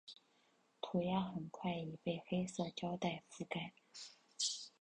[0.81, 3.71] 涂鸦很快已被黑色胶袋遮盖。